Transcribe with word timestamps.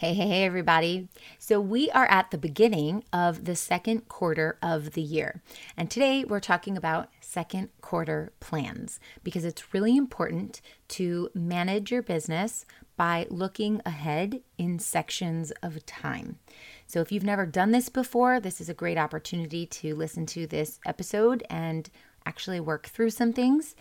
Hey, 0.00 0.14
hey, 0.14 0.28
hey, 0.28 0.44
everybody. 0.44 1.08
So, 1.38 1.60
we 1.60 1.90
are 1.90 2.06
at 2.06 2.30
the 2.30 2.38
beginning 2.38 3.04
of 3.12 3.44
the 3.44 3.54
second 3.54 4.08
quarter 4.08 4.56
of 4.62 4.92
the 4.92 5.02
year. 5.02 5.42
And 5.76 5.90
today 5.90 6.24
we're 6.24 6.40
talking 6.40 6.74
about 6.74 7.10
second 7.20 7.68
quarter 7.82 8.32
plans 8.40 8.98
because 9.22 9.44
it's 9.44 9.74
really 9.74 9.98
important 9.98 10.62
to 10.88 11.28
manage 11.34 11.92
your 11.92 12.00
business 12.00 12.64
by 12.96 13.26
looking 13.28 13.82
ahead 13.84 14.40
in 14.56 14.78
sections 14.78 15.52
of 15.62 15.84
time. 15.84 16.38
So, 16.86 17.02
if 17.02 17.12
you've 17.12 17.22
never 17.22 17.44
done 17.44 17.72
this 17.72 17.90
before, 17.90 18.40
this 18.40 18.58
is 18.58 18.70
a 18.70 18.74
great 18.74 18.96
opportunity 18.96 19.66
to 19.66 19.94
listen 19.94 20.24
to 20.28 20.46
this 20.46 20.80
episode 20.86 21.42
and 21.50 21.90
actually 22.24 22.60
work 22.60 22.86
through 22.86 23.10
some 23.10 23.34
things. 23.34 23.74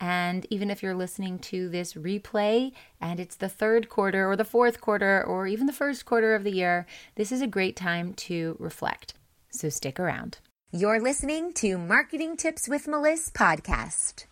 And 0.00 0.46
even 0.50 0.70
if 0.70 0.82
you're 0.82 0.94
listening 0.94 1.38
to 1.40 1.68
this 1.68 1.94
replay 1.94 2.72
and 3.00 3.18
it's 3.18 3.36
the 3.36 3.48
third 3.48 3.88
quarter 3.88 4.28
or 4.28 4.36
the 4.36 4.44
fourth 4.44 4.80
quarter 4.80 5.24
or 5.24 5.46
even 5.46 5.66
the 5.66 5.72
first 5.72 6.04
quarter 6.04 6.34
of 6.34 6.44
the 6.44 6.52
year, 6.52 6.86
this 7.14 7.32
is 7.32 7.40
a 7.40 7.46
great 7.46 7.76
time 7.76 8.12
to 8.14 8.56
reflect. 8.58 9.14
So 9.50 9.68
stick 9.68 9.98
around. 9.98 10.38
You're 10.70 11.00
listening 11.00 11.52
to 11.54 11.78
Marketing 11.78 12.36
Tips 12.36 12.68
with 12.68 12.86
Melissa 12.86 13.32
podcast. 13.32 14.26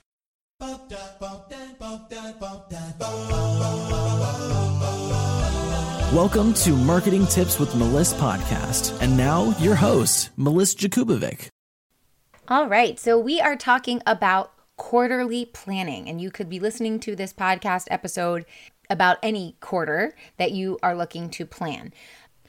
Welcome 6.13 6.55
to 6.55 6.77
Marketing 6.77 7.27
Tips 7.27 7.59
with 7.59 7.75
Melissa 7.75 8.17
podcast. 8.17 9.01
And 9.01 9.17
now 9.17 9.57
your 9.59 9.75
host, 9.75 10.31
Melissa 10.37 10.77
Jakubovic. 10.77 11.49
All 12.47 12.69
right, 12.69 12.99
so 12.99 13.19
we 13.19 13.41
are 13.41 13.57
talking 13.57 14.03
about 14.07 14.54
quarterly 14.77 15.45
planning. 15.45 16.09
And 16.09 16.21
you 16.21 16.31
could 16.31 16.49
be 16.49 16.61
listening 16.61 17.01
to 17.01 17.17
this 17.17 17.33
podcast 17.33 17.87
episode 17.91 18.45
about 18.91 19.19
any 19.23 19.57
quarter 19.61 20.15
that 20.37 20.53
you 20.53 20.79
are 20.83 20.97
looking 20.97 21.31
to 21.31 21.47
plan. 21.47 21.93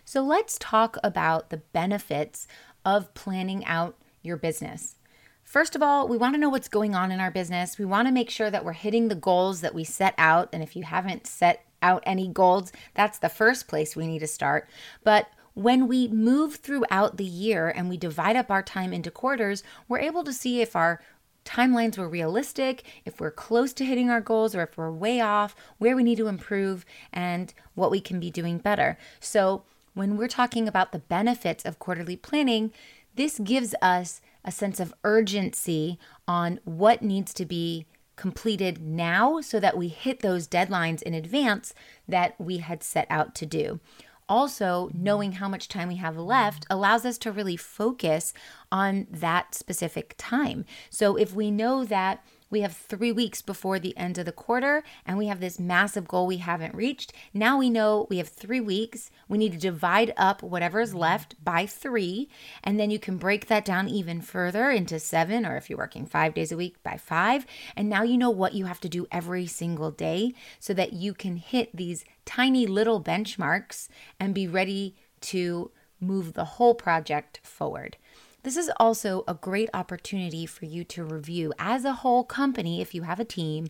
So 0.03 0.21
let's 0.21 0.57
talk 0.59 0.97
about 1.03 1.49
the 1.49 1.57
benefits 1.57 2.47
of 2.83 3.13
planning 3.13 3.65
out 3.65 3.95
your 4.21 4.37
business. 4.37 4.95
First 5.43 5.75
of 5.75 5.81
all, 5.81 6.07
we 6.07 6.17
want 6.17 6.33
to 6.33 6.39
know 6.39 6.49
what's 6.49 6.67
going 6.67 6.95
on 6.95 7.11
in 7.11 7.19
our 7.19 7.31
business. 7.31 7.77
We 7.77 7.85
want 7.85 8.07
to 8.07 8.13
make 8.13 8.29
sure 8.29 8.49
that 8.49 8.65
we're 8.65 8.73
hitting 8.73 9.07
the 9.07 9.15
goals 9.15 9.61
that 9.61 9.75
we 9.75 9.83
set 9.83 10.15
out. 10.17 10.49
And 10.51 10.61
if 10.61 10.75
you 10.75 10.83
haven't 10.83 11.27
set 11.27 11.65
out 11.81 12.03
any 12.05 12.27
goals, 12.27 12.71
that's 12.95 13.19
the 13.19 13.29
first 13.29 13.67
place 13.67 13.95
we 13.95 14.07
need 14.07 14.19
to 14.19 14.27
start. 14.27 14.67
But 15.03 15.27
when 15.53 15.87
we 15.87 16.07
move 16.09 16.55
throughout 16.55 17.17
the 17.17 17.23
year 17.23 17.69
and 17.69 17.87
we 17.87 17.95
divide 17.95 18.35
up 18.35 18.51
our 18.51 18.63
time 18.63 18.91
into 18.91 19.09
quarters, 19.09 19.63
we're 19.87 19.99
able 19.99 20.23
to 20.23 20.33
see 20.33 20.61
if 20.61 20.75
our 20.75 20.99
timelines 21.45 21.97
were 21.97 22.09
realistic, 22.09 22.83
if 23.05 23.19
we're 23.19 23.31
close 23.31 23.71
to 23.73 23.85
hitting 23.85 24.09
our 24.09 24.21
goals 24.21 24.55
or 24.55 24.63
if 24.63 24.77
we're 24.77 24.91
way 24.91 25.21
off, 25.21 25.55
where 25.77 25.95
we 25.95 26.03
need 26.03 26.17
to 26.17 26.27
improve, 26.27 26.85
and 27.13 27.53
what 27.75 27.91
we 27.91 28.01
can 28.01 28.19
be 28.19 28.31
doing 28.31 28.57
better. 28.57 28.97
So, 29.19 29.63
when 29.93 30.17
we're 30.17 30.27
talking 30.27 30.67
about 30.67 30.91
the 30.91 30.99
benefits 30.99 31.63
of 31.63 31.79
quarterly 31.79 32.17
planning, 32.17 32.73
this 33.15 33.39
gives 33.39 33.73
us 33.81 34.19
a 34.43 34.51
sense 34.51 34.81
of 34.81 34.93
urgency 35.05 35.97
on 36.27 36.59
what 36.65 37.01
needs 37.01 37.33
to 37.35 37.45
be 37.45 37.85
completed 38.15 38.81
now 38.81 39.41
so 39.41 39.59
that 39.59 39.77
we 39.77 39.87
hit 39.87 40.19
those 40.19 40.47
deadlines 40.47 41.01
in 41.01 41.13
advance 41.13 41.73
that 42.07 42.39
we 42.39 42.57
had 42.57 42.83
set 42.83 43.07
out 43.09 43.35
to 43.35 43.45
do. 43.45 43.79
Also, 44.27 44.89
knowing 44.93 45.33
how 45.33 45.47
much 45.47 45.67
time 45.67 45.87
we 45.87 45.97
have 45.97 46.17
left 46.17 46.65
allows 46.69 47.05
us 47.05 47.17
to 47.19 47.31
really 47.31 47.55
focus 47.55 48.33
on 48.75 49.07
that 49.09 49.55
specific 49.55 50.15
time. 50.17 50.65
So, 50.89 51.15
if 51.15 51.33
we 51.33 51.49
know 51.49 51.85
that 51.85 52.25
we 52.49 52.59
have 52.59 52.75
three 52.75 53.11
weeks 53.11 53.41
before 53.41 53.79
the 53.79 53.97
end 53.97 54.17
of 54.17 54.25
the 54.25 54.33
quarter, 54.33 54.83
and 55.05 55.17
we 55.17 55.27
have 55.27 55.39
this 55.39 55.59
massive 55.59 56.09
goal 56.09 56.27
we 56.27 56.37
haven't 56.37 56.75
reached. 56.75 57.13
Now 57.33 57.57
we 57.57 57.69
know 57.69 58.05
we 58.09 58.17
have 58.17 58.27
three 58.27 58.59
weeks. 58.59 59.09
We 59.29 59.37
need 59.37 59.53
to 59.53 59.57
divide 59.57 60.13
up 60.17 60.43
whatever 60.43 60.81
is 60.81 60.93
left 60.93 61.43
by 61.43 61.65
three, 61.65 62.29
and 62.63 62.77
then 62.77 62.91
you 62.91 62.99
can 62.99 63.17
break 63.17 63.47
that 63.47 63.65
down 63.65 63.87
even 63.87 64.21
further 64.21 64.69
into 64.69 64.99
seven, 64.99 65.45
or 65.45 65.55
if 65.55 65.69
you're 65.69 65.79
working 65.79 66.05
five 66.05 66.33
days 66.33 66.51
a 66.51 66.57
week, 66.57 66.83
by 66.83 66.97
five. 66.97 67.45
And 67.77 67.89
now 67.89 68.03
you 68.03 68.17
know 68.17 68.29
what 68.29 68.53
you 68.53 68.65
have 68.65 68.81
to 68.81 68.89
do 68.89 69.07
every 69.09 69.47
single 69.47 69.89
day 69.89 70.33
so 70.59 70.73
that 70.73 70.91
you 70.91 71.13
can 71.13 71.37
hit 71.37 71.73
these 71.73 72.03
tiny 72.25 72.67
little 72.67 73.01
benchmarks 73.01 73.87
and 74.19 74.35
be 74.35 74.47
ready 74.47 74.95
to 75.21 75.71
move 75.99 76.33
the 76.33 76.45
whole 76.45 76.75
project 76.75 77.39
forward. 77.41 77.97
This 78.45 78.57
is 78.57 78.69
also 78.77 79.23
a 79.27 79.33
great 79.33 79.71
opportunity 79.73 80.45
for 80.45 80.65
you 80.65 80.83
to 80.83 81.03
review 81.03 81.51
as 81.57 81.83
a 81.83 81.93
whole 81.93 82.23
company, 82.23 82.79
if 82.79 82.93
you 82.93 83.01
have 83.01 83.19
a 83.19 83.25
team, 83.25 83.69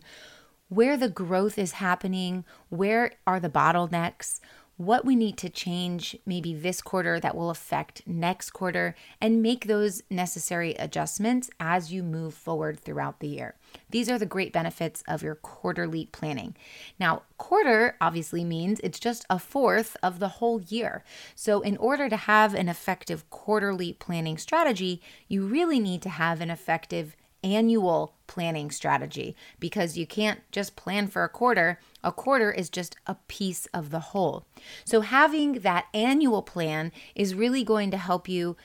where 0.68 0.98
the 0.98 1.08
growth 1.08 1.56
is 1.56 1.72
happening, 1.72 2.44
where 2.68 3.12
are 3.26 3.40
the 3.40 3.48
bottlenecks, 3.48 4.38
what 4.76 5.04
we 5.04 5.16
need 5.16 5.38
to 5.38 5.48
change 5.48 6.16
maybe 6.26 6.54
this 6.54 6.82
quarter 6.82 7.18
that 7.20 7.34
will 7.34 7.50
affect 7.50 8.02
next 8.06 8.50
quarter, 8.50 8.94
and 9.20 9.42
make 9.42 9.66
those 9.66 10.02
necessary 10.10 10.74
adjustments 10.74 11.48
as 11.58 11.92
you 11.92 12.02
move 12.02 12.34
forward 12.34 12.78
throughout 12.78 13.20
the 13.20 13.28
year. 13.28 13.54
These 13.90 14.10
are 14.10 14.18
the 14.18 14.26
great 14.26 14.52
benefits 14.52 15.02
of 15.08 15.22
your 15.22 15.34
quarterly 15.34 16.06
planning. 16.06 16.56
Now, 17.00 17.22
quarter 17.38 17.96
obviously 18.00 18.44
means 18.44 18.80
it's 18.80 18.98
just 18.98 19.24
a 19.30 19.38
fourth 19.38 19.96
of 20.02 20.18
the 20.18 20.28
whole 20.28 20.60
year. 20.60 21.04
So, 21.34 21.60
in 21.60 21.76
order 21.78 22.08
to 22.08 22.16
have 22.16 22.54
an 22.54 22.68
effective 22.68 23.28
quarterly 23.30 23.94
planning 23.94 24.38
strategy, 24.38 25.00
you 25.28 25.46
really 25.46 25.80
need 25.80 26.02
to 26.02 26.10
have 26.10 26.40
an 26.40 26.50
effective 26.50 27.16
annual 27.42 28.14
planning 28.26 28.70
strategy 28.70 29.36
because 29.60 29.96
you 29.96 30.06
can't 30.06 30.40
just 30.50 30.76
plan 30.76 31.06
for 31.06 31.22
a 31.24 31.28
quarter. 31.28 31.78
A 32.06 32.12
quarter 32.12 32.52
is 32.52 32.70
just 32.70 32.94
a 33.06 33.16
piece 33.26 33.66
of 33.74 33.90
the 33.90 33.98
whole. 33.98 34.46
So, 34.84 35.00
having 35.00 35.54
that 35.60 35.86
annual 35.92 36.40
plan 36.40 36.92
is 37.16 37.34
really 37.34 37.64
going 37.64 37.90
to 37.90 37.96
help 37.96 38.28
you 38.28 38.56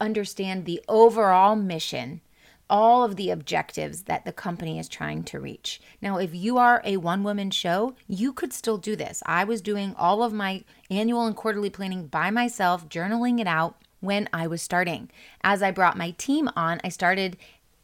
understand 0.00 0.64
the 0.64 0.82
overall 0.88 1.54
mission 1.54 2.22
all 2.70 3.02
of 3.02 3.16
the 3.16 3.30
objectives 3.30 4.04
that 4.04 4.24
the 4.24 4.32
company 4.32 4.78
is 4.78 4.88
trying 4.88 5.24
to 5.24 5.40
reach. 5.40 5.80
Now, 6.00 6.18
if 6.18 6.32
you 6.32 6.56
are 6.56 6.80
a 6.84 6.98
one 6.98 7.24
woman 7.24 7.50
show, 7.50 7.96
you 8.06 8.32
could 8.32 8.52
still 8.52 8.78
do 8.78 8.94
this. 8.94 9.22
I 9.26 9.42
was 9.42 9.60
doing 9.60 9.94
all 9.98 10.22
of 10.22 10.32
my 10.32 10.62
annual 10.88 11.26
and 11.26 11.34
quarterly 11.34 11.68
planning 11.68 12.06
by 12.06 12.30
myself, 12.30 12.88
journaling 12.88 13.40
it 13.40 13.48
out 13.48 13.76
when 13.98 14.28
I 14.32 14.46
was 14.46 14.62
starting. 14.62 15.10
As 15.42 15.62
I 15.62 15.72
brought 15.72 15.98
my 15.98 16.12
team 16.12 16.48
on, 16.54 16.80
I 16.84 16.88
started 16.88 17.36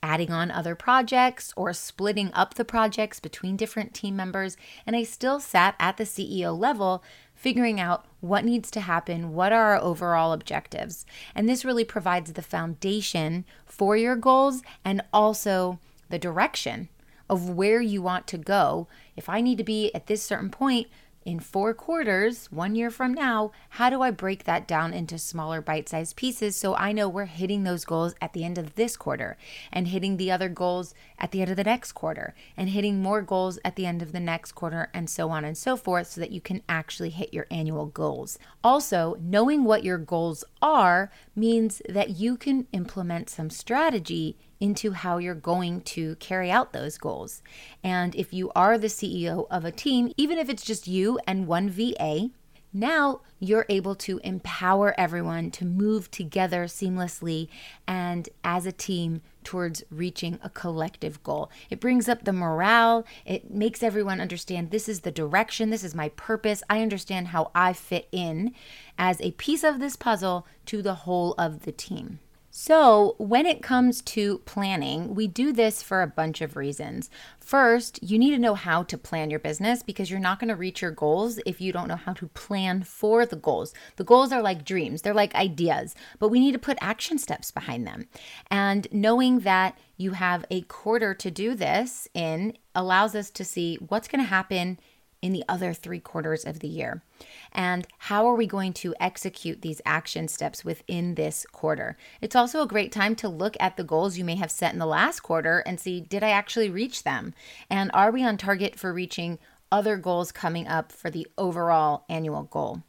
adding 0.07 0.31
on 0.31 0.53
other 0.53 0.77
projects 0.77 1.53
or 1.57 1.73
splitting 1.73 2.31
up 2.33 2.55
the 2.55 2.65
projects 2.65 3.19
between 3.19 3.57
different 3.57 3.93
team 3.93 4.15
members. 4.15 4.57
And 4.87 4.95
I 4.95 5.03
still 5.03 5.41
sat 5.41 5.75
at 5.81 5.97
the 5.97 6.05
CEO 6.05 6.57
level 6.57 7.03
figuring 7.35 7.81
out 7.81 8.07
what 8.21 8.45
needs 8.45 8.71
to 8.71 8.81
happen, 8.81 9.35
what 9.35 9.53
are 9.53 9.75
our 9.75 9.83
overall 9.83 10.33
objectives. 10.33 11.05
And 11.35 11.49
this 11.49 11.65
really 11.65 11.85
provides 11.85 12.33
the 12.33 12.43
foundation 12.43 13.45
for 13.65 13.97
your 13.97 14.15
goals 14.15 14.63
and 14.85 15.03
also 15.13 15.81
the 16.09 16.21
direction 16.21 16.89
of 17.29 17.51
where 17.51 17.81
you 17.81 18.01
want 18.01 18.29
to 18.29 18.39
go. 18.39 18.87
If 19.17 19.29
I 19.29 19.41
need 19.41 19.59
to 19.59 19.65
be 19.65 19.93
at 19.93 20.07
this 20.07 20.23
certain 20.23 20.51
point, 20.51 20.87
in 21.27 21.41
four 21.41 21.75
quarters, 21.75 22.47
one 22.53 22.77
year 22.77 22.89
from 22.89 23.13
now, 23.13 23.51
how 23.71 23.91
do 23.91 24.01
I 24.01 24.13
break 24.13 24.45
that 24.45 24.69
down 24.69 24.95
into 24.95 25.19
smaller 25.19 25.61
bite 25.61 25.89
sized 25.89 26.15
pieces 26.15 26.57
so 26.57 26.77
I 26.77 26.93
know 26.93 27.09
we're 27.09 27.25
hitting 27.25 27.65
those 27.65 27.85
goals 27.85 28.15
at 28.23 28.33
the 28.33 28.45
end 28.45 28.59
of 28.59 28.77
this 28.77 28.97
quarter 28.97 29.37
and 29.73 29.89
hitting 29.89 30.17
the 30.17 30.31
other 30.31 30.49
goals 30.49 30.95
at 31.19 31.33
the 31.33 31.43
end 31.43 31.51
of 31.51 31.57
the 31.57 31.65
next 31.65 31.93
quarter 31.93 32.33
and 32.57 32.69
hitting 32.69 33.03
more 33.03 33.23
goals 33.23 33.59
at 33.65 33.75
the 33.75 33.87
end 33.87 34.03
of 34.03 34.13
the 34.13 34.21
next 34.21 34.53
quarter 34.53 34.89
and 34.95 35.11
so 35.11 35.29
on 35.31 35.45
and 35.45 35.59
so 35.59 35.77
forth 35.77 36.07
so 36.07 36.21
that 36.21 36.31
you 36.31 36.41
can 36.41 36.63
actually 36.69 37.11
hit 37.11 37.35
your 37.35 37.49
annual 37.51 37.87
goals. 37.87 38.39
Also, 38.63 39.17
knowing 39.21 39.65
what 39.65 39.83
your 39.83 39.99
goals 39.99 40.45
are 40.63 41.11
means 41.35 41.83
that 41.89 42.11
you 42.11 42.37
can 42.37 42.69
implement 42.73 43.29
some 43.29 43.51
strategy 43.51 44.37
into 44.61 44.93
how 44.93 45.19
you're 45.19 45.35
going 45.35 45.81
to 45.83 46.17
carry 46.17 46.51
out 46.51 46.73
those 46.73 46.99
goals. 46.99 47.43
And 47.83 48.15
if 48.15 48.33
you 48.33 48.51
are 48.55 48.79
the 48.79 48.87
CEO 48.87 49.47
of 49.51 49.65
a 49.65 49.73
team, 49.73 50.13
even 50.17 50.39
if 50.39 50.49
it's 50.49 50.65
just 50.65 50.87
you 50.87 51.19
and 51.27 51.47
one 51.47 51.69
VA, 51.69 52.31
now 52.73 53.21
you're 53.39 53.65
able 53.71 53.95
to 53.95 54.19
empower 54.19 54.95
everyone 54.99 55.51
to 55.53 55.65
move 55.65 56.11
together 56.11 56.65
seamlessly 56.65 57.49
and 57.87 58.29
as 58.45 58.67
a 58.67 58.73
team 58.73 59.23
towards 59.45 59.83
reaching 59.91 60.39
a 60.43 60.51
collective 60.51 61.23
goal. 61.23 61.51
It 61.71 61.81
brings 61.81 62.07
up 62.07 62.25
the 62.25 62.35
morale, 62.35 63.07
it 63.25 63.51
makes 63.51 63.83
everyone 63.83 64.21
understand 64.21 64.71
this 64.71 64.91
is 64.91 65.01
the 65.01 65.11
direction, 65.11 65.71
this 65.71 65.85
is 65.85 65.95
my 65.95 66.11
purpose. 66.11 66.63
I 66.69 66.83
understand 66.83 67.29
how 67.29 67.51
I 67.55 67.73
fit 67.73 68.09
in 68.13 68.53
as 68.99 69.21
a 69.21 69.31
piece 69.33 69.65
of 69.65 69.81
this 69.81 69.97
puzzle 69.97 70.47
to 70.67 70.83
the 70.83 70.95
whole 70.97 71.35
of 71.39 71.63
the 71.63 71.73
team. 71.73 72.19
So, 72.59 73.17
when 73.19 73.45
it 73.45 73.63
comes 73.63 74.01
to 74.01 74.39
planning, 74.47 75.15
we 75.15 75.27
do 75.27 75.53
this 75.53 75.83
for 75.83 76.01
a 76.01 76.07
bunch 76.07 76.41
of 76.41 76.57
reasons. 76.57 77.11
First, 77.39 78.03
you 78.03 78.19
need 78.19 78.31
to 78.31 78.39
know 78.39 78.55
how 78.55 78.83
to 78.85 78.97
plan 78.97 79.29
your 79.29 79.41
business 79.41 79.83
because 79.83 80.11
you're 80.11 80.19
not 80.19 80.41
going 80.41 80.49
to 80.49 80.57
reach 80.57 80.81
your 80.81 80.91
goals 80.91 81.39
if 81.45 81.61
you 81.61 81.71
don't 81.71 81.87
know 81.87 81.97
how 81.97 82.15
to 82.15 82.29
plan 82.29 82.83
for 82.83 83.27
the 83.27 83.37
goals. 83.37 83.75
The 83.97 84.05
goals 84.05 84.33
are 84.33 84.41
like 84.41 84.65
dreams, 84.65 85.03
they're 85.03 85.13
like 85.13 85.35
ideas, 85.35 85.95
but 86.19 86.31
we 86.31 86.41
need 86.41 86.53
to 86.53 86.59
put 86.59 86.79
action 86.81 87.19
steps 87.19 87.51
behind 87.51 87.87
them. 87.87 88.09
And 88.51 88.89
knowing 88.91 89.41
that 89.41 89.77
you 89.99 90.13
have 90.13 90.47
a 90.51 90.63
quarter 90.63 91.13
to 91.13 91.31
do 91.31 91.55
this 91.55 92.09
in 92.15 92.57
allows 92.75 93.15
us 93.15 93.29
to 93.33 93.45
see 93.45 93.77
what's 93.87 94.09
going 94.09 94.25
to 94.25 94.31
happen 94.31 94.79
in 95.27 95.33
the 95.33 95.45
other 95.49 95.75
three 95.75 95.99
quarters 95.99 96.45
of 96.45 96.61
the 96.61 96.69
year? 96.69 97.03
And 97.51 97.87
how 97.99 98.27
are 98.27 98.37
we 98.37 98.47
going 98.47 98.73
to 98.75 98.95
execute 99.01 99.61
these 99.61 99.83
action 99.85 100.29
steps 100.29 100.65
within 100.65 101.17
this 101.17 101.45
quarter? 101.51 101.97
It's 102.21 102.37
also 102.37 102.63
a 102.63 102.69
great 102.69 102.93
time 102.93 103.17
to 103.17 103.29
look 103.29 103.57
at 103.59 103.77
the 103.77 103.85
goals 103.85 104.17
you 104.17 104.25
may 104.25 104.37
have 104.37 104.53
set 104.53 104.73
in 104.73 104.79
the 104.79 104.87
last 104.87 105.21
quarter 105.21 105.59
and 105.67 105.81
see 105.81 106.01
did 106.01 106.23
I 106.23 106.31
actually 106.31 106.71
reach 106.71 107.03
them? 107.03 107.35
And 107.69 107.91
are 107.93 108.13
we 108.13 108.25
on 108.25 108.37
target 108.37 108.79
for 108.79 108.93
reaching 108.93 109.41
other 109.73 109.97
goals 109.97 110.31
coming 110.31 110.69
up 110.69 110.93
for 110.93 111.11
the 111.11 111.27
overall 111.37 112.05
annual 112.09 112.45
goal? 112.45 112.85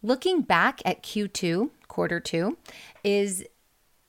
Looking 0.00 0.42
back 0.42 0.80
at 0.84 1.02
Q2, 1.02 1.70
quarter 1.88 2.20
two, 2.20 2.56
is 3.02 3.44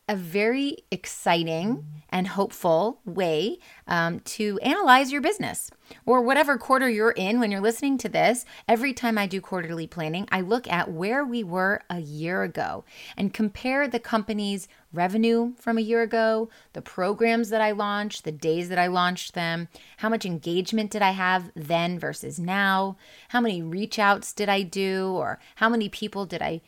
a 0.07 0.15
very 0.15 0.77
exciting 0.91 1.83
and 2.09 2.27
hopeful 2.27 2.99
way 3.05 3.57
um, 3.87 4.19
to 4.21 4.59
analyze 4.59 5.11
your 5.11 5.21
business 5.21 5.71
or 6.05 6.21
whatever 6.21 6.57
quarter 6.57 6.87
you're 6.89 7.11
in 7.11 7.39
when 7.39 7.51
you're 7.51 7.61
listening 7.61 7.97
to 7.97 8.09
this. 8.09 8.45
Every 8.67 8.93
time 8.93 9.17
I 9.17 9.25
do 9.25 9.41
quarterly 9.41 9.87
planning, 9.87 10.27
I 10.31 10.41
look 10.41 10.67
at 10.67 10.91
where 10.91 11.25
we 11.25 11.43
were 11.43 11.81
a 11.89 11.99
year 11.99 12.43
ago 12.43 12.85
and 13.17 13.33
compare 13.33 13.87
the 13.87 13.99
company's 13.99 14.67
revenue 14.93 15.53
from 15.57 15.77
a 15.77 15.81
year 15.81 16.03
ago, 16.03 16.49
the 16.73 16.81
programs 16.81 17.49
that 17.49 17.61
I 17.61 17.71
launched, 17.71 18.23
the 18.23 18.31
days 18.31 18.69
that 18.69 18.79
I 18.79 18.87
launched 18.87 19.33
them, 19.33 19.67
how 19.97 20.09
much 20.09 20.25
engagement 20.25 20.91
did 20.91 21.01
I 21.01 21.11
have 21.11 21.51
then 21.55 21.99
versus 21.99 22.39
now, 22.39 22.95
how 23.29 23.41
many 23.41 23.61
reach 23.61 23.99
outs 23.99 24.31
did 24.31 24.49
I 24.49 24.61
do, 24.61 25.09
or 25.09 25.39
how 25.55 25.67
many 25.67 25.89
people 25.89 26.25
did 26.25 26.41
I 26.41 26.61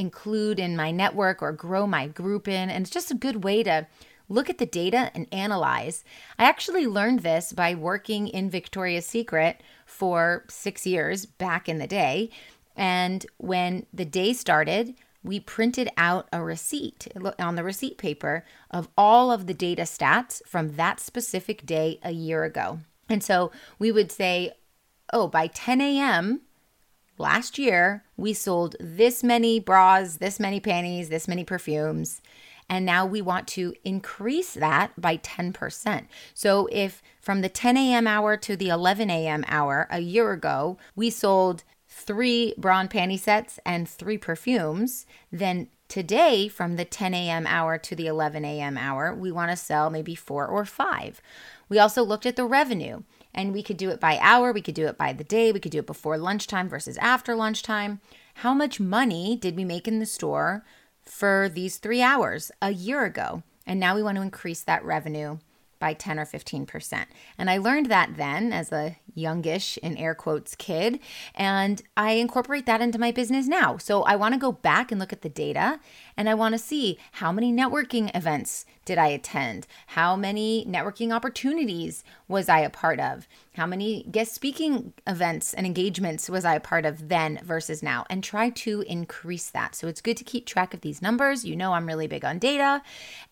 include 0.00 0.58
in 0.58 0.76
my 0.76 0.90
network 0.90 1.42
or 1.42 1.52
grow 1.52 1.86
my 1.86 2.08
group 2.08 2.48
in. 2.48 2.70
And 2.70 2.82
it's 2.82 2.90
just 2.90 3.10
a 3.10 3.14
good 3.14 3.44
way 3.44 3.62
to 3.62 3.86
look 4.28 4.48
at 4.48 4.58
the 4.58 4.66
data 4.66 5.10
and 5.14 5.26
analyze. 5.32 6.04
I 6.38 6.44
actually 6.44 6.86
learned 6.86 7.20
this 7.20 7.52
by 7.52 7.74
working 7.74 8.28
in 8.28 8.48
Victoria's 8.48 9.06
Secret 9.06 9.62
for 9.84 10.44
six 10.48 10.86
years 10.86 11.26
back 11.26 11.68
in 11.68 11.78
the 11.78 11.86
day. 11.86 12.30
And 12.76 13.26
when 13.36 13.86
the 13.92 14.04
day 14.04 14.32
started, 14.32 14.94
we 15.22 15.38
printed 15.38 15.90
out 15.96 16.28
a 16.32 16.42
receipt 16.42 17.08
on 17.38 17.56
the 17.56 17.64
receipt 17.64 17.98
paper 17.98 18.44
of 18.70 18.88
all 18.96 19.30
of 19.30 19.46
the 19.46 19.54
data 19.54 19.82
stats 19.82 20.40
from 20.46 20.76
that 20.76 20.98
specific 20.98 21.66
day 21.66 21.98
a 22.02 22.12
year 22.12 22.44
ago. 22.44 22.78
And 23.08 23.22
so 23.22 23.50
we 23.78 23.92
would 23.92 24.10
say, 24.10 24.52
oh, 25.12 25.26
by 25.26 25.48
10 25.48 25.80
a.m., 25.80 26.40
last 27.20 27.58
year 27.58 28.02
we 28.16 28.32
sold 28.32 28.74
this 28.80 29.22
many 29.22 29.60
bras, 29.60 30.16
this 30.16 30.40
many 30.40 30.58
panties, 30.58 31.08
this 31.08 31.28
many 31.28 31.44
perfumes. 31.44 32.20
And 32.68 32.86
now 32.86 33.04
we 33.04 33.20
want 33.20 33.48
to 33.48 33.74
increase 33.84 34.54
that 34.54 34.98
by 34.98 35.16
10%. 35.18 36.06
So 36.34 36.68
if 36.70 37.02
from 37.20 37.40
the 37.40 37.48
10 37.48 37.76
a.m. 37.76 38.06
hour 38.06 38.36
to 38.36 38.56
the 38.56 38.68
11 38.68 39.10
a.m. 39.10 39.44
hour 39.48 39.88
a 39.90 40.00
year 40.00 40.32
ago, 40.32 40.78
we 40.94 41.10
sold 41.10 41.64
three 41.88 42.54
bra 42.56 42.80
and 42.80 42.90
panty 42.90 43.18
sets 43.18 43.58
and 43.66 43.88
three 43.88 44.16
perfumes, 44.16 45.04
then 45.32 45.68
today 45.88 46.46
from 46.46 46.76
the 46.76 46.84
10 46.84 47.12
a.m. 47.12 47.46
hour 47.48 47.76
to 47.76 47.96
the 47.96 48.06
11 48.06 48.44
a.m. 48.44 48.78
hour, 48.78 49.12
we 49.12 49.32
want 49.32 49.50
to 49.50 49.56
sell 49.56 49.90
maybe 49.90 50.14
four 50.14 50.46
or 50.46 50.64
five. 50.64 51.20
We 51.68 51.80
also 51.80 52.04
looked 52.04 52.26
at 52.26 52.36
the 52.36 52.44
revenue. 52.44 53.02
And 53.34 53.52
we 53.52 53.62
could 53.62 53.76
do 53.76 53.90
it 53.90 54.00
by 54.00 54.18
hour, 54.20 54.52
we 54.52 54.62
could 54.62 54.74
do 54.74 54.86
it 54.86 54.98
by 54.98 55.12
the 55.12 55.24
day, 55.24 55.52
we 55.52 55.60
could 55.60 55.72
do 55.72 55.78
it 55.78 55.86
before 55.86 56.18
lunchtime 56.18 56.68
versus 56.68 56.96
after 56.98 57.34
lunchtime. 57.34 58.00
How 58.34 58.54
much 58.54 58.80
money 58.80 59.36
did 59.36 59.56
we 59.56 59.64
make 59.64 59.86
in 59.86 59.98
the 59.98 60.06
store 60.06 60.64
for 61.02 61.48
these 61.48 61.78
three 61.78 62.02
hours 62.02 62.50
a 62.60 62.70
year 62.70 63.04
ago? 63.04 63.42
And 63.66 63.78
now 63.78 63.94
we 63.94 64.02
want 64.02 64.16
to 64.16 64.22
increase 64.22 64.62
that 64.62 64.84
revenue 64.84 65.38
by 65.78 65.94
10 65.94 66.18
or 66.18 66.26
15%. 66.26 67.06
And 67.38 67.50
I 67.50 67.58
learned 67.58 67.86
that 67.86 68.16
then 68.16 68.52
as 68.52 68.70
a 68.70 68.98
youngish, 69.14 69.78
in 69.78 69.96
air 69.96 70.14
quotes, 70.14 70.54
kid, 70.54 71.00
and 71.34 71.82
I 71.96 72.12
incorporate 72.12 72.66
that 72.66 72.80
into 72.80 72.98
my 72.98 73.12
business 73.12 73.46
now. 73.46 73.76
So 73.76 74.02
I 74.02 74.16
want 74.16 74.34
to 74.34 74.40
go 74.40 74.52
back 74.52 74.90
and 74.90 75.00
look 75.00 75.12
at 75.12 75.22
the 75.22 75.28
data 75.28 75.80
and 76.16 76.28
I 76.28 76.34
want 76.34 76.54
to 76.54 76.58
see 76.58 76.98
how 77.12 77.32
many 77.32 77.52
networking 77.52 78.14
events 78.14 78.66
did 78.84 78.98
I 78.98 79.06
attend? 79.08 79.66
How 79.86 80.16
many 80.16 80.66
networking 80.68 81.12
opportunities 81.14 82.02
was 82.26 82.48
I 82.48 82.60
a 82.60 82.70
part 82.70 82.98
of? 82.98 83.28
How 83.54 83.64
many 83.64 84.02
guest 84.10 84.34
speaking 84.34 84.92
events 85.06 85.54
and 85.54 85.64
engagements 85.64 86.28
was 86.28 86.44
I 86.44 86.54
a 86.56 86.60
part 86.60 86.84
of 86.84 87.08
then 87.08 87.38
versus 87.44 87.82
now? 87.82 88.04
And 88.10 88.24
try 88.24 88.50
to 88.50 88.80
increase 88.82 89.48
that. 89.50 89.74
So 89.74 89.86
it's 89.86 90.00
good 90.00 90.16
to 90.16 90.24
keep 90.24 90.44
track 90.44 90.74
of 90.74 90.80
these 90.80 91.00
numbers. 91.00 91.44
You 91.44 91.56
know, 91.56 91.72
I'm 91.72 91.86
really 91.86 92.06
big 92.06 92.24
on 92.24 92.38
data. 92.38 92.82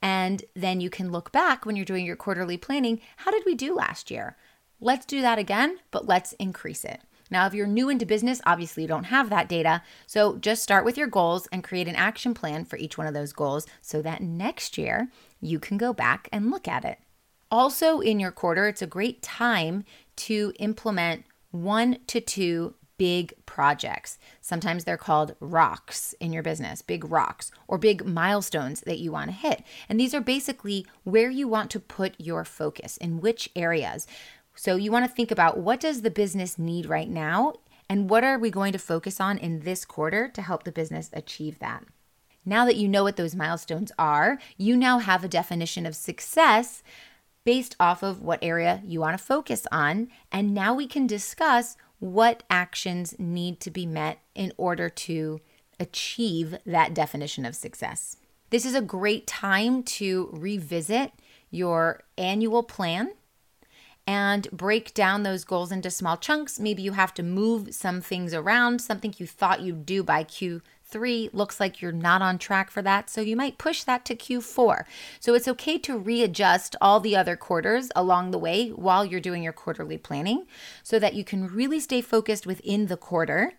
And 0.00 0.44
then 0.54 0.80
you 0.80 0.90
can 0.90 1.10
look 1.10 1.32
back 1.32 1.66
when 1.66 1.76
you're 1.76 1.84
doing 1.84 2.06
your 2.06 2.16
quarterly 2.16 2.56
planning. 2.56 3.00
How 3.16 3.30
did 3.30 3.44
we 3.44 3.54
do 3.54 3.74
last 3.74 4.10
year? 4.10 4.36
Let's 4.80 5.06
do 5.06 5.20
that 5.22 5.38
again, 5.38 5.78
but 5.90 6.06
let's 6.06 6.32
increase 6.34 6.84
it. 6.84 7.00
Now, 7.30 7.46
if 7.46 7.54
you're 7.54 7.66
new 7.66 7.88
into 7.88 8.06
business, 8.06 8.40
obviously 8.46 8.84
you 8.84 8.88
don't 8.88 9.04
have 9.04 9.28
that 9.30 9.48
data. 9.48 9.82
So 10.06 10.36
just 10.36 10.62
start 10.62 10.84
with 10.84 10.96
your 10.96 11.08
goals 11.08 11.46
and 11.52 11.64
create 11.64 11.88
an 11.88 11.96
action 11.96 12.32
plan 12.32 12.64
for 12.64 12.76
each 12.76 12.96
one 12.96 13.06
of 13.06 13.14
those 13.14 13.32
goals 13.32 13.66
so 13.82 14.00
that 14.02 14.22
next 14.22 14.78
year 14.78 15.08
you 15.40 15.58
can 15.58 15.76
go 15.76 15.92
back 15.92 16.28
and 16.32 16.50
look 16.50 16.66
at 16.66 16.84
it. 16.84 16.98
Also, 17.50 18.00
in 18.00 18.20
your 18.20 18.30
quarter, 18.30 18.68
it's 18.68 18.82
a 18.82 18.86
great 18.86 19.22
time 19.22 19.84
to 20.16 20.52
implement 20.58 21.24
one 21.50 21.98
to 22.06 22.20
two 22.20 22.74
big 22.98 23.32
projects. 23.46 24.18
Sometimes 24.40 24.84
they're 24.84 24.96
called 24.96 25.34
rocks 25.40 26.14
in 26.20 26.32
your 26.32 26.42
business, 26.42 26.82
big 26.82 27.10
rocks, 27.10 27.50
or 27.68 27.78
big 27.78 28.04
milestones 28.04 28.80
that 28.82 28.98
you 28.98 29.12
want 29.12 29.30
to 29.30 29.36
hit. 29.36 29.62
And 29.88 29.98
these 29.98 30.14
are 30.14 30.20
basically 30.20 30.84
where 31.04 31.30
you 31.30 31.46
want 31.46 31.70
to 31.70 31.80
put 31.80 32.14
your 32.18 32.44
focus, 32.44 32.96
in 32.96 33.20
which 33.20 33.48
areas. 33.54 34.06
So 34.58 34.74
you 34.74 34.90
want 34.90 35.08
to 35.08 35.10
think 35.10 35.30
about 35.30 35.58
what 35.58 35.78
does 35.78 36.02
the 36.02 36.10
business 36.10 36.58
need 36.58 36.86
right 36.86 37.08
now 37.08 37.52
and 37.88 38.10
what 38.10 38.24
are 38.24 38.40
we 38.40 38.50
going 38.50 38.72
to 38.72 38.78
focus 38.80 39.20
on 39.20 39.38
in 39.38 39.60
this 39.60 39.84
quarter 39.84 40.28
to 40.30 40.42
help 40.42 40.64
the 40.64 40.72
business 40.72 41.10
achieve 41.12 41.60
that. 41.60 41.84
Now 42.44 42.64
that 42.64 42.74
you 42.74 42.88
know 42.88 43.04
what 43.04 43.14
those 43.14 43.36
milestones 43.36 43.92
are, 44.00 44.40
you 44.56 44.76
now 44.76 44.98
have 44.98 45.22
a 45.22 45.28
definition 45.28 45.86
of 45.86 45.94
success 45.94 46.82
based 47.44 47.76
off 47.78 48.02
of 48.02 48.20
what 48.20 48.40
area 48.42 48.82
you 48.84 48.98
want 48.98 49.16
to 49.16 49.24
focus 49.24 49.64
on. 49.70 50.08
And 50.32 50.54
now 50.54 50.74
we 50.74 50.88
can 50.88 51.06
discuss 51.06 51.76
what 52.00 52.42
actions 52.50 53.14
need 53.16 53.60
to 53.60 53.70
be 53.70 53.86
met 53.86 54.18
in 54.34 54.52
order 54.56 54.88
to 54.88 55.40
achieve 55.78 56.58
that 56.66 56.94
definition 56.94 57.44
of 57.44 57.54
success. 57.54 58.16
This 58.50 58.66
is 58.66 58.74
a 58.74 58.82
great 58.82 59.28
time 59.28 59.84
to 59.84 60.30
revisit 60.32 61.12
your 61.48 62.02
annual 62.16 62.64
plan 62.64 63.12
and 64.08 64.50
break 64.50 64.94
down 64.94 65.22
those 65.22 65.44
goals 65.44 65.70
into 65.70 65.90
small 65.90 66.16
chunks. 66.16 66.58
Maybe 66.58 66.80
you 66.80 66.92
have 66.92 67.12
to 67.12 67.22
move 67.22 67.74
some 67.74 68.00
things 68.00 68.32
around. 68.32 68.80
Something 68.80 69.14
you 69.18 69.26
thought 69.26 69.60
you'd 69.60 69.84
do 69.84 70.02
by 70.02 70.24
Q3 70.24 71.28
looks 71.34 71.60
like 71.60 71.82
you're 71.82 71.92
not 71.92 72.22
on 72.22 72.38
track 72.38 72.70
for 72.70 72.80
that. 72.80 73.10
So 73.10 73.20
you 73.20 73.36
might 73.36 73.58
push 73.58 73.82
that 73.82 74.06
to 74.06 74.16
Q4. 74.16 74.84
So 75.20 75.34
it's 75.34 75.46
okay 75.48 75.76
to 75.80 75.98
readjust 75.98 76.74
all 76.80 77.00
the 77.00 77.14
other 77.14 77.36
quarters 77.36 77.90
along 77.94 78.30
the 78.30 78.38
way 78.38 78.70
while 78.70 79.04
you're 79.04 79.20
doing 79.20 79.42
your 79.42 79.52
quarterly 79.52 79.98
planning 79.98 80.46
so 80.82 80.98
that 80.98 81.12
you 81.12 81.22
can 81.22 81.46
really 81.46 81.78
stay 81.78 82.00
focused 82.00 82.46
within 82.46 82.86
the 82.86 82.96
quarter 82.96 83.56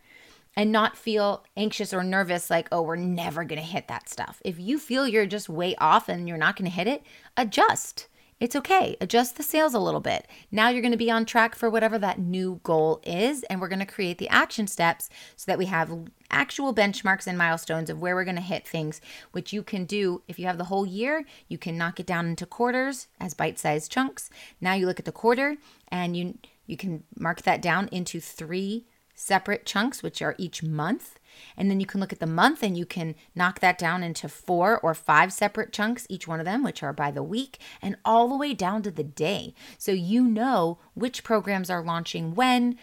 and 0.55 0.71
not 0.71 0.97
feel 0.97 1.45
anxious 1.55 1.93
or 1.93 2.03
nervous 2.03 2.49
like, 2.49 2.67
oh, 2.71 2.81
we're 2.81 2.95
never 2.95 3.43
going 3.43 3.61
to 3.61 3.67
hit 3.67 3.87
that 3.87 4.09
stuff. 4.09 4.41
If 4.43 4.59
you 4.59 4.79
feel 4.79 5.07
you're 5.07 5.27
just 5.27 5.47
way 5.47 5.75
off 5.75 6.09
and 6.09 6.27
you're 6.27 6.37
not 6.37 6.55
going 6.55 6.67
to 6.67 6.75
hit 6.75 6.87
it, 6.87 7.03
adjust. 7.37 8.07
It's 8.39 8.55
okay. 8.55 8.95
Adjust 9.01 9.35
the 9.35 9.43
sales 9.43 9.73
a 9.73 9.79
little 9.79 9.99
bit. 9.99 10.25
Now 10.49 10.69
you're 10.69 10.81
going 10.81 10.93
to 10.93 10.97
be 10.97 11.11
on 11.11 11.25
track 11.25 11.55
for 11.55 11.69
whatever 11.69 11.99
that 11.99 12.19
new 12.19 12.61
goal 12.63 13.01
is. 13.03 13.43
And 13.43 13.59
we're 13.59 13.67
going 13.67 13.79
to 13.79 13.85
create 13.85 14.17
the 14.17 14.29
action 14.29 14.65
steps 14.65 15.09
so 15.35 15.43
that 15.47 15.57
we 15.57 15.65
have 15.65 15.91
actual 16.31 16.73
benchmarks 16.73 17.27
and 17.27 17.37
milestones 17.37 17.89
of 17.89 17.99
where 17.99 18.15
we're 18.15 18.23
going 18.23 18.37
to 18.37 18.41
hit 18.41 18.65
things, 18.65 19.01
which 19.33 19.51
you 19.51 19.61
can 19.61 19.83
do 19.83 20.21
if 20.29 20.39
you 20.39 20.45
have 20.45 20.57
the 20.57 20.65
whole 20.65 20.85
year. 20.85 21.25
You 21.49 21.57
can 21.57 21.77
knock 21.77 21.99
it 21.99 22.05
down 22.05 22.27
into 22.27 22.45
quarters 22.45 23.07
as 23.19 23.33
bite 23.33 23.59
sized 23.59 23.91
chunks. 23.91 24.29
Now 24.61 24.73
you 24.73 24.85
look 24.85 24.99
at 24.99 25.05
the 25.05 25.11
quarter 25.11 25.57
and 25.89 26.15
you, 26.15 26.37
you 26.65 26.77
can 26.77 27.03
mark 27.17 27.41
that 27.41 27.61
down 27.61 27.89
into 27.91 28.21
three 28.21 28.85
separate 29.15 29.65
chunks, 29.65 30.01
which 30.01 30.21
are 30.21 30.35
each 30.37 30.63
month. 30.63 31.18
And 31.57 31.69
then 31.69 31.79
you 31.79 31.85
can 31.85 31.99
look 31.99 32.13
at 32.13 32.19
the 32.19 32.25
month 32.25 32.63
and 32.63 32.77
you 32.77 32.85
can 32.85 33.15
knock 33.35 33.59
that 33.59 33.77
down 33.77 34.03
into 34.03 34.29
four 34.29 34.79
or 34.79 34.93
five 34.93 35.33
separate 35.33 35.71
chunks, 35.71 36.05
each 36.09 36.27
one 36.27 36.39
of 36.39 36.45
them, 36.45 36.63
which 36.63 36.83
are 36.83 36.93
by 36.93 37.11
the 37.11 37.23
week, 37.23 37.59
and 37.81 37.95
all 38.03 38.27
the 38.27 38.37
way 38.37 38.53
down 38.53 38.81
to 38.83 38.91
the 38.91 39.03
day. 39.03 39.53
So 39.77 39.91
you 39.91 40.23
know 40.23 40.79
which 40.93 41.23
programs 41.23 41.69
are 41.69 41.83
launching 41.83 42.35
when, 42.35 42.77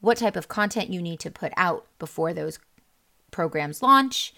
what 0.00 0.18
type 0.18 0.36
of 0.36 0.48
content 0.48 0.90
you 0.90 1.02
need 1.02 1.20
to 1.20 1.30
put 1.30 1.52
out 1.56 1.86
before 1.98 2.32
those 2.32 2.58
programs 3.30 3.82
launch. 3.82 4.34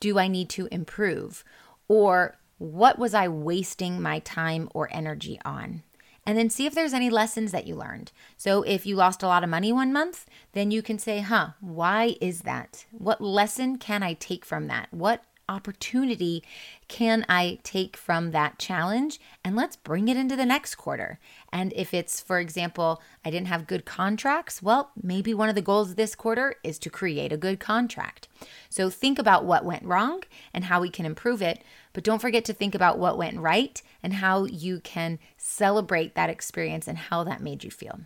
do 0.00 0.18
I 0.18 0.28
need 0.28 0.48
to 0.50 0.68
improve? 0.70 1.44
Or 1.88 2.38
what 2.58 2.98
was 2.98 3.14
I 3.14 3.28
wasting 3.28 4.00
my 4.00 4.18
time 4.20 4.68
or 4.74 4.88
energy 4.92 5.38
on? 5.44 5.82
And 6.26 6.36
then 6.36 6.50
see 6.50 6.66
if 6.66 6.74
there's 6.74 6.92
any 6.92 7.08
lessons 7.08 7.52
that 7.52 7.68
you 7.68 7.76
learned. 7.76 8.10
So 8.36 8.62
if 8.62 8.84
you 8.84 8.96
lost 8.96 9.22
a 9.22 9.28
lot 9.28 9.44
of 9.44 9.50
money 9.50 9.72
one 9.72 9.92
month, 9.92 10.26
then 10.52 10.72
you 10.72 10.82
can 10.82 10.98
say, 10.98 11.20
huh, 11.20 11.50
why 11.60 12.16
is 12.20 12.40
that? 12.40 12.84
What 12.90 13.20
lesson 13.20 13.78
can 13.78 14.02
I 14.02 14.14
take 14.14 14.44
from 14.44 14.66
that? 14.66 14.88
What 14.90 15.22
opportunity 15.48 16.42
can 16.88 17.26
I 17.28 17.58
take 17.62 17.96
from 17.96 18.30
that 18.30 18.58
challenge? 18.58 19.20
And 19.44 19.56
let's 19.56 19.76
bring 19.76 20.08
it 20.08 20.16
into 20.16 20.36
the 20.36 20.46
next 20.46 20.76
quarter. 20.76 21.18
And 21.52 21.72
if 21.74 21.92
it's, 21.92 22.20
for 22.20 22.38
example, 22.38 23.00
I 23.24 23.30
didn't 23.30 23.48
have 23.48 23.66
good 23.66 23.84
contracts, 23.84 24.62
well, 24.62 24.90
maybe 25.02 25.34
one 25.34 25.48
of 25.48 25.54
the 25.54 25.62
goals 25.62 25.94
this 25.94 26.14
quarter 26.14 26.56
is 26.62 26.78
to 26.80 26.90
create 26.90 27.32
a 27.32 27.36
good 27.36 27.60
contract. 27.60 28.28
So 28.68 28.90
think 28.90 29.18
about 29.18 29.44
what 29.44 29.64
went 29.64 29.84
wrong 29.84 30.22
and 30.54 30.64
how 30.64 30.80
we 30.80 30.90
can 30.90 31.06
improve 31.06 31.42
it. 31.42 31.62
But 31.92 32.04
don't 32.04 32.20
forget 32.20 32.44
to 32.46 32.52
think 32.52 32.74
about 32.74 32.98
what 32.98 33.18
went 33.18 33.38
right 33.38 33.80
and 34.02 34.14
how 34.14 34.44
you 34.44 34.80
can 34.80 35.18
celebrate 35.36 36.14
that 36.14 36.30
experience 36.30 36.86
and 36.86 36.98
how 36.98 37.24
that 37.24 37.42
made 37.42 37.64
you 37.64 37.70
feel. 37.70 38.00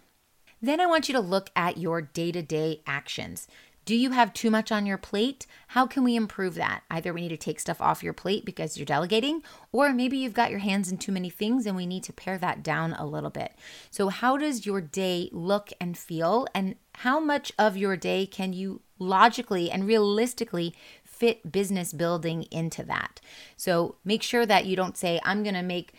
Then 0.62 0.80
I 0.80 0.86
want 0.86 1.08
you 1.08 1.14
to 1.14 1.20
look 1.20 1.50
at 1.56 1.78
your 1.78 2.02
day 2.02 2.32
to 2.32 2.42
day 2.42 2.82
actions. 2.86 3.48
Do 3.90 3.96
you 3.96 4.12
have 4.12 4.32
too 4.32 4.52
much 4.52 4.70
on 4.70 4.86
your 4.86 4.98
plate? 4.98 5.48
How 5.66 5.84
can 5.84 6.04
we 6.04 6.14
improve 6.14 6.54
that? 6.54 6.84
Either 6.92 7.12
we 7.12 7.22
need 7.22 7.30
to 7.30 7.36
take 7.36 7.58
stuff 7.58 7.80
off 7.80 8.04
your 8.04 8.12
plate 8.12 8.44
because 8.44 8.76
you're 8.76 8.86
delegating, 8.86 9.42
or 9.72 9.92
maybe 9.92 10.16
you've 10.16 10.32
got 10.32 10.52
your 10.52 10.60
hands 10.60 10.92
in 10.92 10.96
too 10.96 11.10
many 11.10 11.28
things 11.28 11.66
and 11.66 11.74
we 11.74 11.86
need 11.86 12.04
to 12.04 12.12
pare 12.12 12.38
that 12.38 12.62
down 12.62 12.92
a 12.92 13.04
little 13.04 13.30
bit. 13.30 13.52
So, 13.90 14.08
how 14.08 14.36
does 14.36 14.64
your 14.64 14.80
day 14.80 15.28
look 15.32 15.72
and 15.80 15.98
feel? 15.98 16.46
And 16.54 16.76
how 16.98 17.18
much 17.18 17.50
of 17.58 17.76
your 17.76 17.96
day 17.96 18.26
can 18.26 18.52
you 18.52 18.80
logically 19.00 19.72
and 19.72 19.88
realistically 19.88 20.72
fit 21.02 21.50
business 21.50 21.92
building 21.92 22.44
into 22.52 22.84
that? 22.84 23.20
So, 23.56 23.96
make 24.04 24.22
sure 24.22 24.46
that 24.46 24.66
you 24.66 24.76
don't 24.76 24.96
say, 24.96 25.18
I'm 25.24 25.42
going 25.42 25.56
to 25.56 25.62
make 25.62 25.94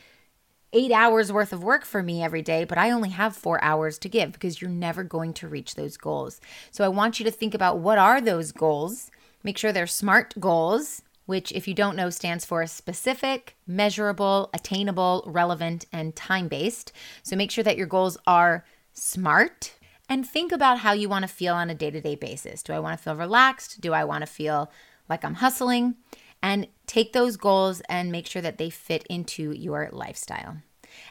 eight 0.74 0.92
hours 0.92 1.32
worth 1.32 1.54
of 1.54 1.64
work 1.64 1.84
for 1.86 2.02
me 2.02 2.24
every 2.24 2.42
day, 2.42 2.64
but 2.64 2.78
I 2.78 2.92
only 2.92 3.10
have 3.10 3.36
four 3.36 3.64
hours 3.64 3.98
to 4.00 4.10
give 4.10 4.32
because 4.32 4.62
you're 4.62 4.70
never 4.70 5.04
going 5.04 5.34
to 5.36 5.48
reach 5.48 5.76
those 5.76 5.98
goals. 5.98 6.40
So 6.72 6.84
I 6.84 6.90
want 6.90 7.20
you 7.20 7.26
to 7.26 7.32
think 7.32 7.54
about 7.54 7.80
what 7.80 7.98
are 7.98 8.22
those 8.22 8.52
goals. 8.52 9.12
Make 9.44 9.58
sure 9.58 9.72
they're 9.72 9.88
SMART 9.88 10.40
goals, 10.40 11.02
which, 11.26 11.52
if 11.52 11.68
you 11.68 11.74
don't 11.74 11.96
know, 11.96 12.10
stands 12.10 12.46
for 12.46 12.66
specific, 12.68 13.56
measurable, 13.68 14.50
attainable, 14.54 15.24
relevant, 15.26 15.86
and 15.92 16.16
time 16.16 16.48
based. 16.48 16.92
So 17.24 17.36
make 17.36 17.52
sure 17.52 17.64
that 17.64 17.78
your 17.78 17.88
goals 17.88 18.18
are 18.26 18.66
SMART. 18.94 19.74
And 20.08 20.28
think 20.28 20.52
about 20.52 20.80
how 20.80 20.92
you 20.92 21.08
want 21.08 21.24
to 21.24 21.34
feel 21.34 21.56
on 21.56 21.70
a 21.70 21.76
day 21.76 21.90
to 21.90 22.02
day 22.02 22.16
basis. 22.16 22.64
Do 22.64 22.74
I 22.74 22.80
want 22.80 22.98
to 22.98 23.04
feel 23.04 23.16
relaxed? 23.16 23.80
Do 23.80 23.94
I 23.94 24.04
want 24.04 24.24
to 24.24 24.28
feel 24.28 24.70
like 25.08 25.24
I'm 25.24 25.36
hustling? 25.36 25.96
And 26.44 26.68
take 26.88 27.14
those 27.14 27.38
goals 27.38 27.82
and 27.90 28.12
make 28.12 28.28
sure 28.28 28.42
that 28.42 28.58
they 28.58 28.70
fit 28.70 29.06
into 29.10 29.52
your 29.52 29.90
lifestyle. 29.92 30.58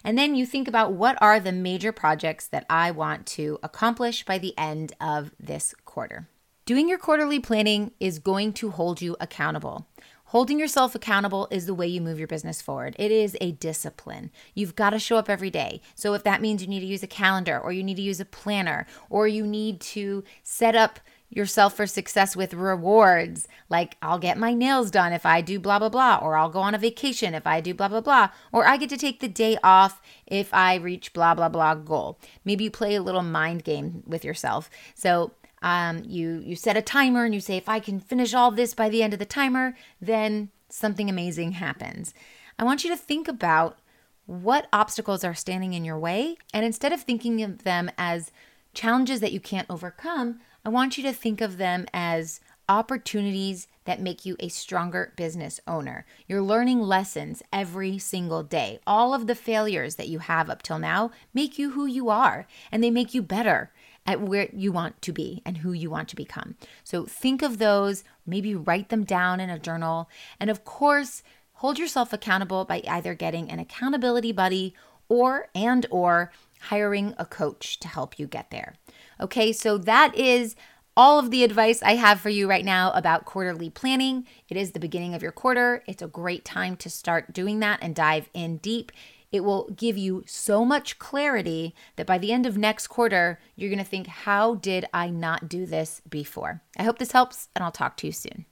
And 0.05 0.19
then 0.19 0.35
you 0.35 0.47
think 0.47 0.69
about 0.69 0.93
what 0.93 1.17
are 1.23 1.41
the 1.41 1.53
major 1.53 1.93
projects 1.93 2.47
that 2.49 2.67
I 2.69 2.91
want 2.91 3.27
to 3.29 3.59
accomplish 3.63 4.25
by 4.25 4.39
the 4.39 4.57
end 4.59 4.93
of 5.01 5.33
this 5.39 5.75
quarter. 5.85 6.29
Doing 6.67 6.89
your 6.89 6.99
quarterly 6.99 7.41
planning 7.41 7.93
is 7.99 8.19
going 8.19 8.53
to 8.55 8.71
hold 8.71 9.01
you 9.01 9.17
accountable. 9.19 9.89
Holding 10.27 10.61
yourself 10.61 10.95
accountable 10.95 11.49
is 11.51 11.67
the 11.67 11.75
way 11.75 11.89
you 11.89 12.01
move 12.01 12.21
your 12.21 12.29
business 12.29 12.63
forward. 12.63 12.95
It 13.01 13.11
is 13.11 13.37
a 13.41 13.51
discipline. 13.51 14.31
You've 14.55 14.77
got 14.77 14.91
to 14.91 15.01
show 15.01 15.17
up 15.17 15.29
every 15.29 15.51
day. 15.51 15.81
So, 15.97 16.15
if 16.15 16.23
that 16.23 16.41
means 16.41 16.63
you 16.63 16.69
need 16.69 16.79
to 16.81 16.87
use 16.87 17.03
a 17.03 17.09
calendar 17.09 17.59
or 17.59 17.73
you 17.73 17.83
need 17.83 17.97
to 17.97 18.03
use 18.03 18.21
a 18.21 18.25
planner 18.25 18.87
or 19.09 19.27
you 19.27 19.45
need 19.45 19.81
to 19.81 20.23
set 20.45 20.77
up 20.77 21.01
yourself 21.31 21.77
for 21.77 21.87
success 21.87 22.35
with 22.35 22.53
rewards 22.53 23.47
like 23.69 23.97
I'll 24.03 24.19
get 24.19 24.37
my 24.37 24.53
nails 24.53 24.91
done 24.91 25.13
if 25.13 25.25
I 25.25 25.41
do 25.41 25.61
blah 25.61 25.79
blah 25.79 25.89
blah 25.89 26.19
or 26.21 26.37
I'll 26.37 26.51
go 26.51 26.61
on 26.61 26.75
a 26.75 26.79
vacation 26.79 27.35
if 27.35 27.47
I 27.47 27.61
do 27.61 27.73
blah 27.73 27.89
blah 27.89 28.01
blah 28.01 28.31
or 28.53 28.67
I 28.67 28.77
get 28.77 28.91
to 28.91 28.97
take 28.97 29.21
the 29.21 29.29
day 29.29 29.57
off 29.63 30.03
if 30.27 30.53
I 30.53 30.75
reach 30.75 31.13
blah 31.13 31.35
blah 31.35 31.49
blah 31.49 31.77
goal. 31.77 32.19
Maybe 32.45 32.65
you 32.65 32.71
play 32.71 32.97
a 32.97 33.03
little 33.03 33.23
mind 33.23 33.63
game 33.65 34.03
with 34.07 34.25
yourself. 34.25 34.69
So 34.95 35.33
um, 35.63 36.03
you 36.05 36.43
you 36.45 36.57
set 36.57 36.77
a 36.77 36.83
timer 36.83 37.25
and 37.25 37.35
you 37.35 37.41
say 37.41 37.57
if 37.57 37.69
I 37.69 37.79
can 37.79 38.01
finish 38.01 38.35
all 38.35 38.51
this 38.51 38.75
by 38.75 38.89
the 38.89 39.03
end 39.03 39.13
of 39.13 39.19
the 39.19 39.27
timer, 39.27 39.77
then 40.01 40.51
something 40.69 41.09
amazing 41.09 41.53
happens. 41.53 42.13
I 42.59 42.65
want 42.65 42.83
you 42.83 42.91
to 42.91 42.97
think 42.97 43.29
about 43.29 43.79
what 44.27 44.69
obstacles 44.73 45.25
are 45.25 45.35
standing 45.35 45.75
in 45.75 45.85
your 45.85 45.99
way 45.99 46.37
and 46.53 46.65
instead 46.65 46.93
of 46.93 47.03
thinking 47.03 47.43
of 47.43 47.65
them 47.65 47.91
as 47.97 48.33
challenges 48.75 49.21
that 49.21 49.33
you 49.33 49.41
can't 49.41 49.69
overcome, 49.69 50.41
I 50.64 50.69
want 50.69 50.99
you 50.99 51.05
to 51.05 51.12
think 51.12 51.40
of 51.40 51.57
them 51.57 51.87
as 51.95 52.40
opportunities 52.69 53.67
that 53.85 54.00
make 54.00 54.25
you 54.25 54.37
a 54.38 54.49
stronger 54.49 55.12
business 55.17 55.59
owner. 55.67 56.05
You're 56.29 56.43
learning 56.43 56.81
lessons 56.81 57.43
every 57.52 57.99
single 57.99 58.43
day. 58.43 58.79
All 58.87 59.14
of 59.14 59.26
the 59.26 59.35
failures 59.35 59.97
that 59.97 60.09
you 60.09 60.21
have 60.21 60.50
up 60.50 60.62
till 60.62 60.79
now 60.79 61.11
make 61.35 61.59
you 61.59 61.73
who 61.73 61.87
you 61.87 62.11
are, 62.11 62.47
and 62.71 62.85
they 62.85 62.90
make 62.90 63.14
you 63.14 63.23
better 63.23 63.73
at 64.07 64.21
where 64.21 64.49
you 64.52 64.71
want 64.71 65.00
to 65.02 65.12
be 65.12 65.43
and 65.45 65.59
who 65.59 65.73
you 65.73 65.90
want 65.90 66.09
to 66.11 66.17
become. 66.17 66.57
So 66.85 67.07
think 67.07 67.43
of 67.43 67.59
those, 67.59 68.05
maybe 68.26 68.55
write 68.55 68.90
them 68.90 69.05
down 69.05 69.40
in 69.40 69.50
a 69.50 69.59
journal, 69.59 70.09
and 70.38 70.50
of 70.50 70.64
course, 70.64 71.23
hold 71.55 71.79
yourself 71.79 72.12
accountable 72.12 72.64
by 72.64 72.83
either 72.87 73.14
getting 73.14 73.50
an 73.50 73.59
accountability 73.59 74.33
buddy 74.33 74.75
or 75.09 75.49
and 75.55 75.87
or 75.90 76.31
hiring 76.61 77.14
a 77.19 77.25
coach 77.25 77.81
to 77.81 77.88
help 77.88 78.19
you 78.19 78.26
get 78.26 78.50
there. 78.50 78.75
Okay, 79.21 79.52
so 79.52 79.79
that 79.79 80.14
is 80.14 80.57
all 80.97 81.19
of 81.19 81.31
the 81.31 81.45
advice 81.45 81.83
I 81.83 81.95
have 81.95 82.21
for 82.21 82.29
you 82.29 82.49
right 82.49 82.64
now 82.64 82.93
about 82.93 83.25
quarterly 83.25 83.71
planning. 83.71 84.26
It 84.49 84.57
is 84.57 84.73
the 84.73 84.81
beginning 84.81 85.14
of 85.14 85.23
your 85.23 85.33
quarter. 85.33 85.83
It's 85.87 86.02
a 86.02 86.09
great 86.09 86.45
time 86.45 86.76
to 86.76 86.90
start 86.90 87.33
doing 87.33 87.61
that 87.61 87.79
and 87.81 87.95
dive 87.95 88.29
in 88.35 88.59
deep. 88.59 88.93
It 89.33 89.45
will 89.45 89.71
give 89.76 89.97
you 89.97 90.25
so 90.26 90.64
much 90.64 90.99
clarity 90.99 91.75
that 91.97 92.07
by 92.07 92.19
the 92.19 92.33
end 92.33 92.47
of 92.47 92.59
next 92.59 92.88
quarter, 92.88 93.38
you're 93.55 93.75
to 93.76 93.85
think, 93.85 94.09
how 94.09 94.57
did 94.57 94.87
I 94.93 95.09
not 95.09 95.49
do 95.49 95.67
this 95.67 96.02
before? 96.09 96.62
I 96.76 96.83
hope 96.83 96.99
this 96.99 97.12
helps, 97.12 97.49
and 97.55 97.62
I'll 97.62 97.71
talk 97.71 97.97
to 97.99 98.07
you 98.07 98.12
soon. 98.12 98.45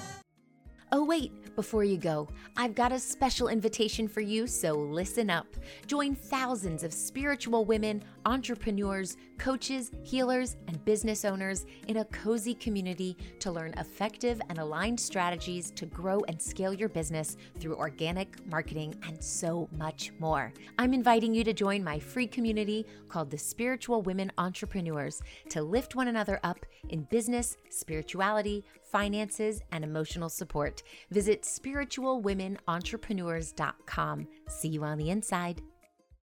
Before 1.56 1.84
you 1.84 1.98
go, 1.98 2.28
I've 2.56 2.74
got 2.74 2.90
a 2.90 2.98
special 2.98 3.46
invitation 3.46 4.08
for 4.08 4.20
you, 4.20 4.48
so 4.48 4.72
listen 4.72 5.30
up. 5.30 5.46
Join 5.86 6.16
thousands 6.16 6.82
of 6.82 6.92
spiritual 6.92 7.64
women, 7.64 8.02
entrepreneurs, 8.26 9.16
coaches, 9.38 9.92
healers, 10.02 10.56
and 10.66 10.84
business 10.84 11.24
owners 11.24 11.64
in 11.86 11.98
a 11.98 12.04
cozy 12.06 12.54
community 12.54 13.16
to 13.38 13.52
learn 13.52 13.72
effective 13.78 14.40
and 14.48 14.58
aligned 14.58 14.98
strategies 14.98 15.70
to 15.72 15.86
grow 15.86 16.20
and 16.26 16.42
scale 16.42 16.74
your 16.74 16.88
business 16.88 17.36
through 17.60 17.76
organic 17.76 18.44
marketing 18.50 18.94
and 19.06 19.22
so 19.22 19.68
much 19.76 20.12
more. 20.18 20.52
I'm 20.78 20.92
inviting 20.92 21.34
you 21.34 21.44
to 21.44 21.52
join 21.52 21.84
my 21.84 22.00
free 22.00 22.26
community 22.26 22.84
called 23.08 23.30
the 23.30 23.38
Spiritual 23.38 24.02
Women 24.02 24.32
Entrepreneurs 24.38 25.22
to 25.50 25.62
lift 25.62 25.94
one 25.94 26.08
another 26.08 26.40
up 26.42 26.66
in 26.88 27.04
business, 27.04 27.56
spirituality, 27.70 28.64
finances, 28.94 29.60
and 29.72 29.82
emotional 29.82 30.28
support. 30.28 30.84
Visit 31.10 31.42
spiritualwomenentrepreneurs.com. 31.42 34.28
See 34.46 34.68
you 34.68 34.84
on 34.84 34.98
the 34.98 35.10
inside. 35.10 35.60